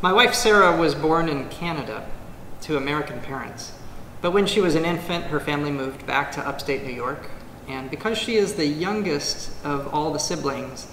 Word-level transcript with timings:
My 0.00 0.12
wife 0.12 0.32
Sarah 0.32 0.76
was 0.76 0.94
born 0.94 1.28
in 1.28 1.48
Canada 1.48 2.08
to 2.60 2.76
American 2.76 3.18
parents. 3.18 3.72
But 4.20 4.30
when 4.30 4.46
she 4.46 4.60
was 4.60 4.76
an 4.76 4.84
infant, 4.84 5.24
her 5.24 5.40
family 5.40 5.72
moved 5.72 6.06
back 6.06 6.30
to 6.32 6.48
upstate 6.48 6.84
New 6.84 6.92
York. 6.92 7.28
And 7.66 7.90
because 7.90 8.16
she 8.16 8.36
is 8.36 8.54
the 8.54 8.66
youngest 8.66 9.50
of 9.64 9.92
all 9.92 10.12
the 10.12 10.20
siblings, 10.20 10.86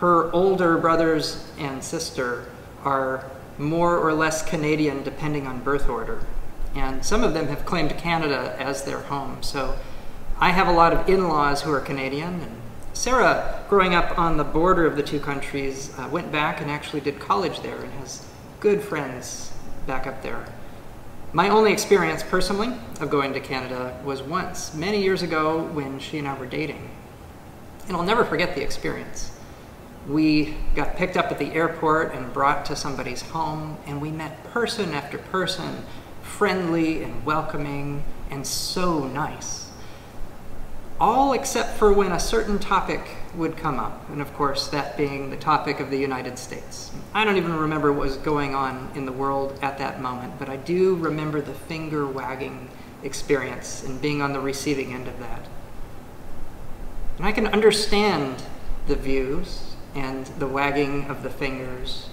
her 0.00 0.30
older 0.32 0.76
brothers 0.76 1.50
and 1.58 1.82
sister 1.82 2.44
are 2.84 3.24
more 3.56 3.96
or 3.96 4.12
less 4.12 4.46
Canadian 4.46 5.02
depending 5.02 5.46
on 5.46 5.62
birth 5.62 5.88
order. 5.88 6.20
And 6.74 7.02
some 7.02 7.24
of 7.24 7.32
them 7.32 7.46
have 7.46 7.64
claimed 7.64 7.96
Canada 7.96 8.54
as 8.58 8.84
their 8.84 9.00
home. 9.00 9.42
So 9.42 9.78
I 10.38 10.50
have 10.50 10.68
a 10.68 10.72
lot 10.72 10.92
of 10.92 11.08
in 11.08 11.26
laws 11.26 11.62
who 11.62 11.72
are 11.72 11.80
Canadian. 11.80 12.42
And 12.42 12.60
Sarah, 12.92 13.64
growing 13.70 13.94
up 13.94 14.18
on 14.18 14.36
the 14.36 14.44
border 14.44 14.84
of 14.84 14.96
the 14.96 15.02
two 15.02 15.20
countries, 15.20 15.98
uh, 15.98 16.06
went 16.12 16.30
back 16.30 16.60
and 16.60 16.70
actually 16.70 17.00
did 17.00 17.18
college 17.18 17.60
there 17.60 17.80
and 17.80 17.92
has 17.94 18.26
good 18.62 18.80
friends 18.80 19.52
back 19.88 20.06
up 20.06 20.22
there. 20.22 20.46
My 21.32 21.48
only 21.48 21.72
experience 21.72 22.22
personally 22.22 22.72
of 23.00 23.10
going 23.10 23.32
to 23.32 23.40
Canada 23.40 24.00
was 24.04 24.22
once, 24.22 24.72
many 24.72 25.02
years 25.02 25.20
ago, 25.20 25.64
when 25.72 25.98
she 25.98 26.16
and 26.18 26.28
I 26.28 26.38
were 26.38 26.46
dating. 26.46 26.88
And 27.88 27.96
I'll 27.96 28.04
never 28.04 28.24
forget 28.24 28.54
the 28.54 28.62
experience. 28.62 29.36
We 30.06 30.54
got 30.76 30.94
picked 30.94 31.16
up 31.16 31.32
at 31.32 31.40
the 31.40 31.52
airport 31.54 32.14
and 32.14 32.32
brought 32.32 32.64
to 32.66 32.76
somebody's 32.76 33.22
home, 33.22 33.78
and 33.84 34.00
we 34.00 34.12
met 34.12 34.44
person 34.44 34.94
after 34.94 35.18
person, 35.18 35.84
friendly 36.22 37.02
and 37.02 37.26
welcoming 37.26 38.04
and 38.30 38.46
so 38.46 39.08
nice. 39.08 39.72
All 41.00 41.32
except 41.32 41.78
for 41.78 41.92
when 41.92 42.12
a 42.12 42.20
certain 42.20 42.60
topic 42.60 43.16
would 43.34 43.56
come 43.56 43.78
up, 43.78 44.08
and 44.10 44.20
of 44.20 44.32
course, 44.34 44.68
that 44.68 44.96
being 44.96 45.30
the 45.30 45.36
topic 45.36 45.80
of 45.80 45.90
the 45.90 45.98
United 45.98 46.38
States. 46.38 46.90
I 47.14 47.24
don't 47.24 47.36
even 47.36 47.54
remember 47.54 47.92
what 47.92 48.04
was 48.04 48.16
going 48.18 48.54
on 48.54 48.90
in 48.94 49.06
the 49.06 49.12
world 49.12 49.58
at 49.62 49.78
that 49.78 50.02
moment, 50.02 50.38
but 50.38 50.48
I 50.48 50.56
do 50.56 50.96
remember 50.96 51.40
the 51.40 51.54
finger 51.54 52.06
wagging 52.06 52.68
experience 53.02 53.82
and 53.82 54.00
being 54.00 54.20
on 54.20 54.32
the 54.32 54.40
receiving 54.40 54.92
end 54.92 55.08
of 55.08 55.18
that. 55.20 55.46
And 57.16 57.26
I 57.26 57.32
can 57.32 57.46
understand 57.46 58.42
the 58.86 58.96
views 58.96 59.74
and 59.94 60.26
the 60.26 60.46
wagging 60.46 61.06
of 61.06 61.22
the 61.22 61.30
fingers. 61.30 62.08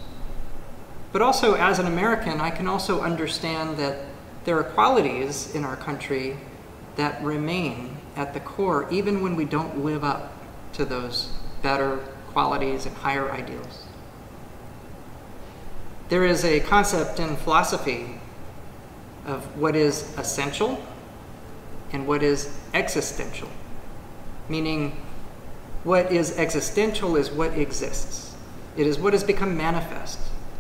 But 1.12 1.22
also, 1.22 1.56
as 1.56 1.80
an 1.80 1.88
American, 1.88 2.40
I 2.40 2.52
can 2.52 2.68
also 2.68 3.02
understand 3.02 3.78
that 3.78 4.06
there 4.46 4.58
are 4.58 4.64
qualities 4.64 5.54
in 5.54 5.66
our 5.66 5.76
country 5.76 6.38
that 6.96 7.22
remain 7.24 7.98
at 8.16 8.34
the 8.34 8.40
core, 8.40 8.88
even 8.92 9.22
when 9.22 9.36
we 9.36 9.46
don't 9.46 9.84
live 9.84 10.04
up 10.04 10.39
to 10.74 10.86
those 10.86 11.30
better 11.62 11.98
qualities 12.32 12.86
and 12.86 12.96
higher 12.98 13.32
ideals. 13.32 13.86
There 16.10 16.26
is 16.26 16.44
a 16.44 16.60
concept 16.60 17.20
in 17.20 17.36
philosophy 17.38 18.20
of 19.26 19.44
what 19.58 19.76
is 19.76 20.18
essential 20.18 20.84
and 21.92 22.08
what 22.08 22.24
is 22.24 22.58
existential, 22.74 23.50
meaning 24.48 25.04
what 25.84 26.12
is 26.12 26.38
existential 26.38 27.16
is 27.16 27.32
what 27.32 27.58
exists. 27.58 28.36
It 28.76 28.88
is 28.88 28.98
what 28.98 29.14
has 29.14 29.24
become 29.24 29.56
manifest. 29.58 30.20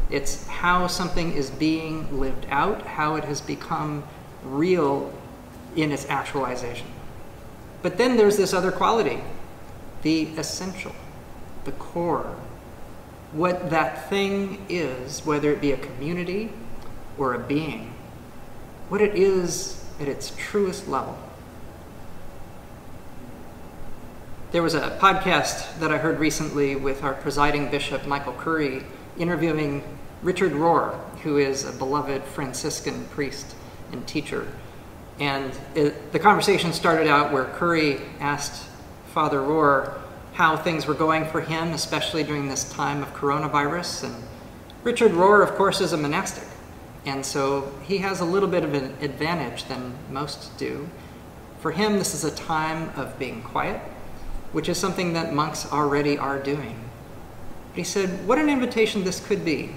It's 0.09 0.47
how 0.47 0.87
something 0.87 1.33
is 1.33 1.49
being 1.49 2.19
lived 2.19 2.45
out, 2.49 2.81
how 2.83 3.15
it 3.15 3.23
has 3.25 3.41
become 3.41 4.03
real 4.43 5.13
in 5.75 5.91
its 5.91 6.07
actualization. 6.09 6.87
But 7.81 7.97
then 7.97 8.17
there's 8.17 8.37
this 8.37 8.53
other 8.53 8.71
quality, 8.71 9.21
the 10.01 10.23
essential, 10.37 10.95
the 11.65 11.71
core. 11.73 12.35
What 13.31 13.69
that 13.69 14.09
thing 14.09 14.65
is, 14.69 15.25
whether 15.25 15.51
it 15.51 15.61
be 15.61 15.71
a 15.71 15.77
community 15.77 16.51
or 17.17 17.33
a 17.33 17.39
being, 17.39 17.93
what 18.89 19.01
it 19.01 19.15
is 19.15 19.85
at 19.99 20.07
its 20.07 20.33
truest 20.37 20.87
level. 20.87 21.17
There 24.51 24.63
was 24.63 24.73
a 24.73 24.97
podcast 24.99 25.79
that 25.79 25.91
I 25.91 25.99
heard 25.99 26.19
recently 26.19 26.75
with 26.75 27.03
our 27.03 27.13
presiding 27.13 27.69
bishop, 27.69 28.07
Michael 28.07 28.33
Curry, 28.33 28.83
interviewing 29.19 29.83
Richard 30.23 30.53
Rohr, 30.53 30.97
who 31.19 31.37
is 31.37 31.65
a 31.65 31.71
beloved 31.71 32.23
Franciscan 32.23 33.05
priest 33.05 33.55
and 33.91 34.07
teacher. 34.07 34.47
And 35.19 35.55
it, 35.75 36.11
the 36.11 36.19
conversation 36.19 36.73
started 36.73 37.07
out 37.07 37.31
where 37.31 37.45
Curry 37.45 37.99
asked 38.19 38.67
Father 39.09 39.39
Rohr 39.39 39.99
how 40.39 40.55
things 40.55 40.85
were 40.85 40.93
going 40.93 41.25
for 41.25 41.41
him, 41.41 41.73
especially 41.73 42.23
during 42.23 42.47
this 42.47 42.71
time 42.71 43.03
of 43.03 43.13
coronavirus. 43.13 44.05
And 44.05 44.23
Richard 44.83 45.11
Rohr, 45.11 45.43
of 45.43 45.55
course, 45.55 45.81
is 45.81 45.91
a 45.91 45.97
monastic. 45.97 46.47
And 47.05 47.25
so 47.25 47.73
he 47.83 47.97
has 47.97 48.21
a 48.21 48.25
little 48.25 48.47
bit 48.47 48.63
of 48.63 48.73
an 48.73 48.95
advantage 49.01 49.65
than 49.65 49.95
most 50.09 50.57
do. 50.57 50.87
For 51.59 51.71
him, 51.71 51.97
this 51.97 52.13
is 52.13 52.23
a 52.23 52.33
time 52.33 52.89
of 52.95 53.19
being 53.19 53.41
quiet, 53.41 53.81
which 54.53 54.69
is 54.69 54.77
something 54.77 55.11
that 55.11 55.33
monks 55.33 55.69
already 55.69 56.17
are 56.17 56.39
doing. 56.39 56.79
But 57.71 57.77
he 57.79 57.83
said, 57.83 58.25
What 58.25 58.37
an 58.37 58.47
invitation 58.47 59.03
this 59.03 59.19
could 59.19 59.43
be, 59.43 59.71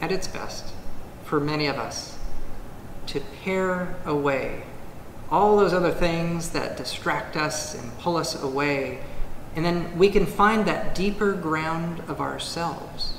at 0.00 0.10
its 0.10 0.26
best, 0.26 0.72
for 1.24 1.38
many 1.38 1.66
of 1.66 1.76
us 1.76 2.18
to 3.08 3.20
pare 3.44 3.94
away 4.06 4.62
all 5.32 5.56
those 5.56 5.72
other 5.72 5.90
things 5.90 6.50
that 6.50 6.76
distract 6.76 7.36
us 7.36 7.74
and 7.74 7.98
pull 7.98 8.18
us 8.18 8.40
away, 8.40 9.00
and 9.56 9.64
then 9.64 9.96
we 9.96 10.10
can 10.10 10.26
find 10.26 10.66
that 10.66 10.94
deeper 10.94 11.32
ground 11.32 12.00
of 12.06 12.20
ourselves. 12.20 13.14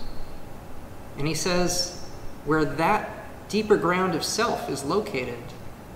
And 1.17 1.27
he 1.27 1.33
says, 1.33 2.05
where 2.45 2.63
that 2.63 3.49
deeper 3.49 3.77
ground 3.77 4.13
of 4.13 4.23
self 4.23 4.69
is 4.69 4.83
located, 4.83 5.39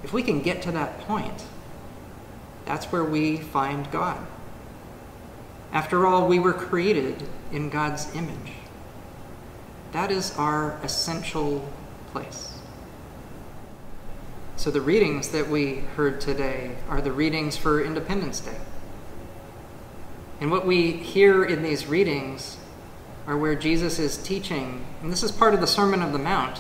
if 0.04 0.12
we 0.12 0.24
can 0.24 0.42
get 0.42 0.62
to 0.64 0.72
that 0.72 1.00
point, 1.02 1.46
that's 2.66 2.88
where 2.88 3.04
we 3.04 3.38
find 3.38 3.90
God. 3.92 4.26
After 5.72 6.08
all, 6.08 6.28
we 6.28 6.40
were 6.40 6.54
created 6.54 7.24
in 7.52 7.70
God's 7.70 8.14
image. 8.16 8.54
That 9.92 10.12
is 10.12 10.36
our 10.38 10.80
essential 10.84 11.68
place. 12.12 12.58
So, 14.58 14.72
the 14.72 14.82
readings 14.82 15.30
that 15.30 15.50
we 15.50 15.76
heard 15.96 16.20
today 16.20 16.78
are 16.90 17.00
the 17.00 17.12
readings 17.12 17.56
for 17.56 17.80
Independence 17.80 18.40
Day. 18.40 18.58
And 20.42 20.50
what 20.50 20.66
we 20.66 20.94
hear 20.94 21.46
in 21.46 21.62
these 21.62 21.86
readings 21.86 22.58
are 23.28 23.38
where 23.38 23.54
Jesus 23.54 24.00
is 24.00 24.18
teaching, 24.18 24.84
and 25.04 25.12
this 25.12 25.22
is 25.22 25.32
part 25.32 25.54
of 25.54 25.62
the 25.62 25.68
Sermon 25.68 26.02
of 26.02 26.12
the 26.12 26.18
Mount. 26.18 26.60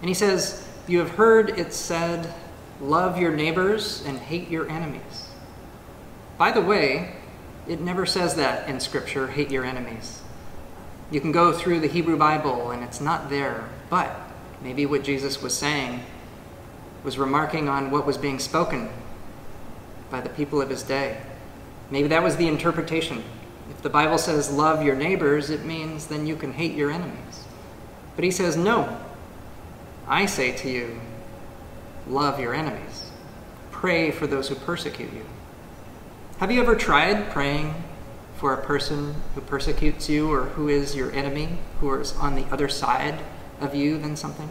And 0.00 0.08
he 0.08 0.14
says, 0.14 0.66
You 0.86 1.00
have 1.00 1.10
heard 1.10 1.58
it 1.58 1.74
said, 1.74 2.32
love 2.80 3.18
your 3.18 3.34
neighbors 3.34 4.02
and 4.06 4.18
hate 4.18 4.48
your 4.48 4.66
enemies. 4.70 5.28
By 6.38 6.50
the 6.50 6.62
way, 6.62 7.14
it 7.66 7.80
never 7.82 8.06
says 8.06 8.36
that 8.36 8.70
in 8.70 8.80
Scripture, 8.80 9.26
hate 9.26 9.50
your 9.50 9.66
enemies. 9.66 10.22
You 11.10 11.20
can 11.20 11.32
go 11.32 11.52
through 11.52 11.80
the 11.80 11.88
Hebrew 11.88 12.16
Bible 12.16 12.70
and 12.70 12.82
it's 12.82 13.02
not 13.02 13.28
there, 13.28 13.68
but 13.90 14.18
maybe 14.62 14.86
what 14.86 15.04
Jesus 15.04 15.42
was 15.42 15.54
saying 15.54 16.02
was 17.04 17.18
remarking 17.18 17.68
on 17.68 17.90
what 17.90 18.06
was 18.06 18.18
being 18.18 18.38
spoken 18.38 18.90
by 20.10 20.20
the 20.20 20.28
people 20.28 20.60
of 20.60 20.70
his 20.70 20.82
day. 20.82 21.20
Maybe 21.90 22.08
that 22.08 22.22
was 22.22 22.36
the 22.36 22.48
interpretation. 22.48 23.24
If 23.70 23.82
the 23.82 23.90
Bible 23.90 24.18
says 24.18 24.50
love 24.50 24.82
your 24.82 24.96
neighbors, 24.96 25.50
it 25.50 25.64
means 25.64 26.06
then 26.06 26.26
you 26.26 26.36
can 26.36 26.52
hate 26.52 26.74
your 26.74 26.90
enemies. 26.90 27.44
But 28.16 28.24
he 28.24 28.30
says, 28.30 28.56
no. 28.56 28.98
I 30.06 30.26
say 30.26 30.52
to 30.56 30.70
you, 30.70 31.00
love 32.08 32.40
your 32.40 32.54
enemies. 32.54 33.10
Pray 33.70 34.10
for 34.10 34.26
those 34.26 34.48
who 34.48 34.54
persecute 34.54 35.12
you. 35.12 35.24
Have 36.38 36.50
you 36.50 36.60
ever 36.60 36.74
tried 36.74 37.30
praying 37.30 37.74
for 38.36 38.52
a 38.52 38.64
person 38.64 39.14
who 39.34 39.40
persecutes 39.40 40.08
you 40.08 40.32
or 40.32 40.44
who 40.44 40.68
is 40.68 40.96
your 40.96 41.12
enemy, 41.12 41.58
who 41.80 41.92
is 41.94 42.16
on 42.16 42.34
the 42.34 42.44
other 42.52 42.68
side 42.68 43.18
of 43.60 43.74
you 43.74 43.98
than 43.98 44.16
something? 44.16 44.48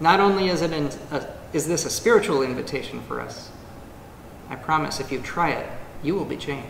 Not 0.00 0.20
only 0.20 0.48
is, 0.48 0.62
it 0.62 0.72
in, 0.72 0.86
uh, 1.10 1.26
is 1.52 1.66
this 1.66 1.86
a 1.86 1.90
spiritual 1.90 2.42
invitation 2.42 3.00
for 3.02 3.20
us, 3.20 3.50
I 4.48 4.56
promise 4.56 5.00
if 5.00 5.10
you 5.10 5.20
try 5.20 5.50
it, 5.50 5.70
you 6.02 6.14
will 6.14 6.24
be 6.24 6.36
changed. 6.36 6.68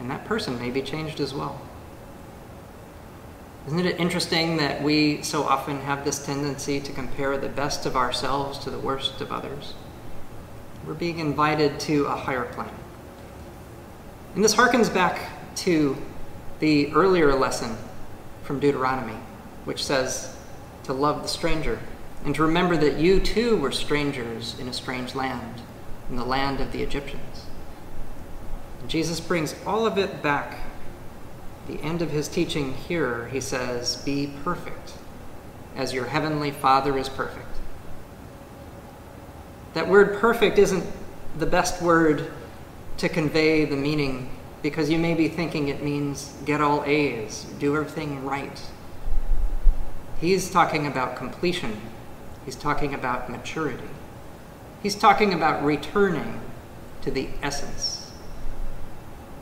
And 0.00 0.10
that 0.10 0.24
person 0.24 0.58
may 0.58 0.70
be 0.70 0.82
changed 0.82 1.20
as 1.20 1.34
well. 1.34 1.60
Isn't 3.66 3.78
it 3.78 4.00
interesting 4.00 4.56
that 4.56 4.82
we 4.82 5.22
so 5.22 5.44
often 5.44 5.80
have 5.82 6.04
this 6.04 6.24
tendency 6.24 6.80
to 6.80 6.92
compare 6.92 7.38
the 7.38 7.48
best 7.48 7.86
of 7.86 7.94
ourselves 7.94 8.58
to 8.60 8.70
the 8.70 8.78
worst 8.78 9.20
of 9.20 9.30
others? 9.30 9.74
We're 10.84 10.94
being 10.94 11.20
invited 11.20 11.78
to 11.80 12.06
a 12.06 12.16
higher 12.16 12.44
plane. 12.44 12.70
And 14.34 14.42
this 14.42 14.54
harkens 14.54 14.92
back 14.92 15.54
to 15.56 15.96
the 16.58 16.92
earlier 16.92 17.34
lesson 17.34 17.76
from 18.42 18.58
Deuteronomy, 18.58 19.18
which 19.64 19.84
says 19.84 20.36
to 20.84 20.92
love 20.92 21.22
the 21.22 21.28
stranger 21.28 21.78
and 22.24 22.34
to 22.34 22.42
remember 22.42 22.76
that 22.76 22.98
you 22.98 23.20
too 23.20 23.56
were 23.56 23.72
strangers 23.72 24.58
in 24.58 24.68
a 24.68 24.72
strange 24.72 25.14
land, 25.14 25.60
in 26.08 26.16
the 26.16 26.24
land 26.24 26.60
of 26.60 26.72
the 26.72 26.82
Egyptians. 26.82 27.46
And 28.80 28.88
Jesus 28.88 29.20
brings 29.20 29.54
all 29.66 29.86
of 29.86 29.98
it 29.98 30.22
back. 30.22 30.58
The 31.66 31.80
end 31.80 32.02
of 32.02 32.10
his 32.10 32.28
teaching 32.28 32.74
here, 32.74 33.28
he 33.28 33.40
says, 33.40 33.96
Be 33.96 34.32
perfect 34.44 34.94
as 35.76 35.92
your 35.92 36.06
heavenly 36.06 36.50
Father 36.50 36.96
is 36.98 37.08
perfect. 37.08 37.46
That 39.74 39.88
word 39.88 40.20
perfect 40.20 40.58
isn't 40.58 40.84
the 41.38 41.46
best 41.46 41.80
word 41.80 42.30
to 42.98 43.08
convey 43.08 43.64
the 43.64 43.76
meaning 43.76 44.30
because 44.62 44.90
you 44.90 44.98
may 44.98 45.14
be 45.14 45.28
thinking 45.28 45.68
it 45.68 45.82
means 45.82 46.34
get 46.44 46.60
all 46.60 46.84
A's, 46.84 47.46
do 47.58 47.76
everything 47.76 48.24
right. 48.24 48.60
He's 50.22 50.48
talking 50.48 50.86
about 50.86 51.16
completion, 51.16 51.80
he's 52.44 52.54
talking 52.54 52.94
about 52.94 53.28
maturity, 53.28 53.90
he's 54.80 54.94
talking 54.94 55.34
about 55.34 55.64
returning 55.64 56.40
to 57.00 57.10
the 57.10 57.28
essence 57.42 58.12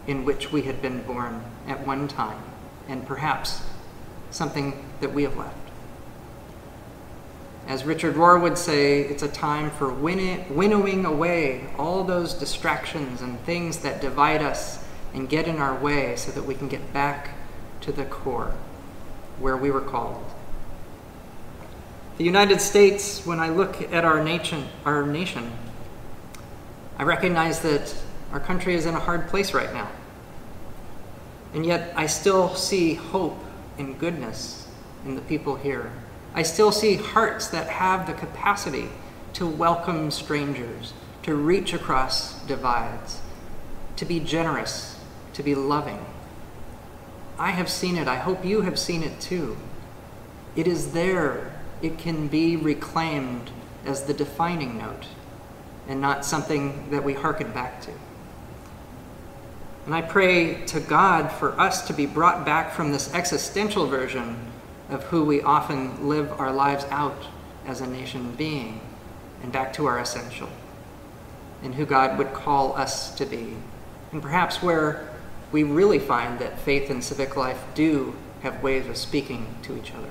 in 0.06 0.24
which 0.24 0.50
we 0.50 0.62
had 0.62 0.80
been 0.80 1.02
born 1.02 1.44
at 1.68 1.86
one 1.86 2.08
time, 2.08 2.42
and 2.88 3.06
perhaps 3.06 3.60
something 4.30 4.82
that 5.02 5.12
we 5.12 5.24
have 5.24 5.36
left. 5.36 5.54
As 7.68 7.84
Richard 7.84 8.14
Rohr 8.14 8.40
would 8.40 8.56
say, 8.56 9.02
it's 9.02 9.22
a 9.22 9.28
time 9.28 9.70
for 9.70 9.92
winnowing 9.92 11.04
away 11.04 11.68
all 11.76 12.04
those 12.04 12.32
distractions 12.32 13.20
and 13.20 13.38
things 13.40 13.80
that 13.80 14.00
divide 14.00 14.40
us 14.40 14.82
and 15.12 15.28
get 15.28 15.46
in 15.46 15.58
our 15.58 15.78
way 15.78 16.16
so 16.16 16.32
that 16.32 16.44
we 16.44 16.54
can 16.54 16.68
get 16.68 16.90
back 16.94 17.34
to 17.82 17.92
the 17.92 18.06
core 18.06 18.54
where 19.38 19.58
we 19.58 19.70
were 19.70 19.82
called. 19.82 20.24
The 22.20 22.26
United 22.26 22.60
States, 22.60 23.24
when 23.24 23.40
I 23.40 23.48
look 23.48 23.80
at 23.94 24.04
our 24.04 24.22
nation, 24.22 24.66
our 24.84 25.06
nation, 25.06 25.50
I 26.98 27.04
recognize 27.04 27.60
that 27.60 27.96
our 28.30 28.40
country 28.40 28.74
is 28.74 28.84
in 28.84 28.94
a 28.94 29.00
hard 29.00 29.28
place 29.28 29.54
right 29.54 29.72
now. 29.72 29.90
And 31.54 31.64
yet 31.64 31.94
I 31.96 32.04
still 32.04 32.54
see 32.54 32.92
hope 32.92 33.42
and 33.78 33.98
goodness 33.98 34.68
in 35.06 35.14
the 35.14 35.22
people 35.22 35.56
here. 35.56 35.92
I 36.34 36.42
still 36.42 36.72
see 36.72 36.96
hearts 36.96 37.46
that 37.46 37.68
have 37.68 38.06
the 38.06 38.12
capacity 38.12 38.90
to 39.32 39.46
welcome 39.46 40.10
strangers, 40.10 40.92
to 41.22 41.34
reach 41.34 41.72
across 41.72 42.38
divides, 42.42 43.22
to 43.96 44.04
be 44.04 44.20
generous, 44.20 45.00
to 45.32 45.42
be 45.42 45.54
loving. 45.54 46.04
I 47.38 47.52
have 47.52 47.70
seen 47.70 47.96
it. 47.96 48.08
I 48.08 48.16
hope 48.16 48.44
you 48.44 48.60
have 48.60 48.78
seen 48.78 49.02
it 49.02 49.22
too. 49.22 49.56
It 50.54 50.68
is 50.68 50.92
there. 50.92 51.56
It 51.82 51.98
can 51.98 52.28
be 52.28 52.56
reclaimed 52.56 53.50
as 53.84 54.04
the 54.04 54.14
defining 54.14 54.78
note 54.78 55.06
and 55.88 56.00
not 56.00 56.24
something 56.24 56.90
that 56.90 57.02
we 57.02 57.14
hearken 57.14 57.52
back 57.52 57.80
to. 57.82 57.90
And 59.86 59.94
I 59.94 60.02
pray 60.02 60.64
to 60.66 60.80
God 60.80 61.32
for 61.32 61.58
us 61.58 61.86
to 61.86 61.92
be 61.92 62.06
brought 62.06 62.44
back 62.44 62.72
from 62.72 62.92
this 62.92 63.12
existential 63.14 63.86
version 63.86 64.36
of 64.88 65.04
who 65.04 65.24
we 65.24 65.40
often 65.40 66.08
live 66.08 66.30
our 66.38 66.52
lives 66.52 66.84
out 66.90 67.24
as 67.66 67.80
a 67.80 67.86
nation 67.86 68.32
being 68.36 68.80
and 69.42 69.50
back 69.50 69.72
to 69.74 69.86
our 69.86 69.98
essential 69.98 70.48
and 71.62 71.74
who 71.74 71.86
God 71.86 72.18
would 72.18 72.32
call 72.32 72.76
us 72.76 73.14
to 73.16 73.26
be. 73.26 73.56
And 74.12 74.22
perhaps 74.22 74.62
where 74.62 75.08
we 75.52 75.62
really 75.62 75.98
find 75.98 76.38
that 76.38 76.58
faith 76.60 76.90
and 76.90 77.02
civic 77.02 77.36
life 77.36 77.62
do 77.74 78.14
have 78.42 78.62
ways 78.62 78.86
of 78.86 78.96
speaking 78.96 79.56
to 79.62 79.76
each 79.76 79.92
other. 79.92 80.10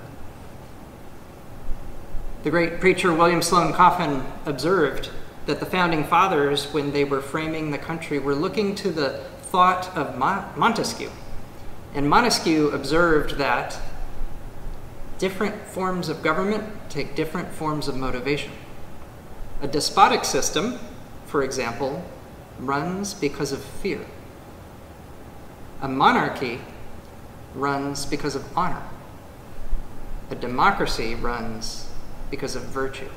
The 2.41 2.49
great 2.49 2.79
preacher 2.79 3.13
William 3.13 3.41
Sloane 3.41 3.73
Coffin 3.73 4.23
observed 4.45 5.09
that 5.45 5.59
the 5.59 5.65
founding 5.65 6.05
fathers, 6.05 6.71
when 6.71 6.93
they 6.93 7.03
were 7.03 7.21
framing 7.21 7.71
the 7.71 7.77
country, 7.77 8.17
were 8.17 8.35
looking 8.35 8.75
to 8.75 8.91
the 8.91 9.19
thought 9.41 9.89
of 9.97 10.17
Montesquieu. 10.17 11.09
And 11.93 12.09
Montesquieu 12.09 12.69
observed 12.69 13.31
that 13.37 13.77
different 15.17 15.67
forms 15.67 16.07
of 16.07 16.23
government 16.23 16.63
take 16.87 17.13
different 17.13 17.49
forms 17.51 17.89
of 17.89 17.97
motivation. 17.97 18.53
A 19.61 19.67
despotic 19.67 20.23
system, 20.23 20.79
for 21.25 21.43
example, 21.43 22.05
runs 22.57 23.13
because 23.13 23.51
of 23.51 23.61
fear. 23.61 24.05
A 25.81 25.89
monarchy 25.89 26.61
runs 27.53 28.05
because 28.05 28.35
of 28.35 28.57
honor. 28.57 28.83
A 30.29 30.35
democracy 30.35 31.15
runs 31.15 31.88
because 32.29 32.55
of 32.55 32.63
virtue. 32.63 33.09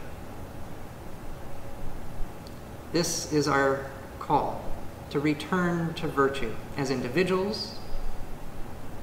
This 2.92 3.32
is 3.32 3.48
our 3.48 3.86
call 4.18 4.62
to 5.10 5.20
return 5.20 5.94
to 5.94 6.08
virtue 6.08 6.54
as 6.76 6.90
individuals, 6.90 7.76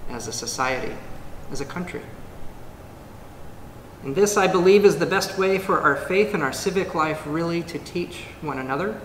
as 0.10 0.28
a 0.28 0.32
society, 0.32 0.94
as 1.52 1.62
a 1.62 1.66
country. 1.66 2.02
And 4.04 4.16
this, 4.16 4.38
I 4.38 4.48
believe, 4.48 4.86
is 4.86 4.98
the 4.98 5.06
best 5.06 5.38
way 5.38 5.58
for 5.58 5.82
our 5.82 5.96
faith 5.96 6.34
and 6.34 6.42
our 6.42 6.54
civic 6.54 6.96
life 6.96 7.24
really 7.26 7.62
to 7.64 7.78
teach 7.80 8.24
one 8.42 8.58
another. 8.58 9.00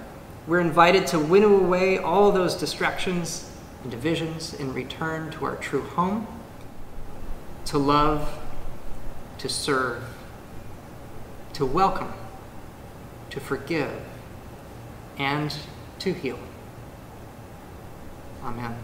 We're 0.46 0.60
invited 0.60 1.06
to 1.08 1.18
winnow 1.18 1.56
away 1.56 1.98
all 1.98 2.30
those 2.30 2.54
distractions 2.54 3.50
and 3.82 3.90
divisions 3.90 4.54
and 4.54 4.74
return 4.74 5.30
to 5.32 5.46
our 5.46 5.56
true 5.56 5.82
home, 5.82 6.26
to 7.66 7.78
love, 7.78 8.38
to 9.38 9.48
serve, 9.48 10.02
to 11.54 11.64
welcome, 11.64 12.12
to 13.30 13.40
forgive, 13.40 13.92
and 15.18 15.56
to 16.00 16.12
heal. 16.12 16.38
Amen. 18.42 18.76